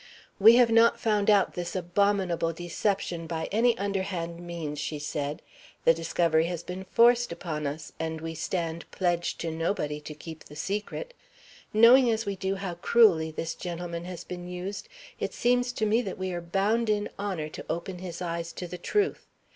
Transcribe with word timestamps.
"We 0.39 0.55
have 0.55 0.71
not 0.71 0.99
found 0.99 1.29
out 1.29 1.53
this 1.53 1.75
abominable 1.75 2.51
deception 2.53 3.27
by 3.27 3.47
any 3.51 3.77
underhand 3.77 4.39
means," 4.41 4.79
she 4.79 4.97
said. 4.97 5.43
"The 5.85 5.93
discovery 5.93 6.47
has 6.47 6.63
been 6.63 6.85
forced 6.85 7.31
upon 7.31 7.67
us, 7.67 7.93
and 7.99 8.19
we 8.19 8.33
stand 8.33 8.89
pledged 8.89 9.39
to 9.41 9.51
nobody 9.51 10.01
to 10.01 10.15
keep 10.15 10.45
the 10.45 10.55
secret. 10.55 11.13
Knowing 11.71 12.09
as 12.09 12.25
we 12.25 12.35
do 12.35 12.55
how 12.55 12.73
cruelly 12.73 13.29
this 13.29 13.53
gentleman 13.53 14.05
has 14.05 14.23
been 14.23 14.47
used, 14.47 14.89
it 15.19 15.35
seems 15.35 15.71
to 15.73 15.85
me 15.85 16.01
that 16.01 16.17
we 16.17 16.33
are 16.33 16.41
bound 16.41 16.89
in 16.89 17.07
honor 17.19 17.47
to 17.49 17.65
open 17.69 17.99
his 17.99 18.23
eyes 18.23 18.51
to 18.53 18.65
the 18.67 18.79
truth. 18.79 19.27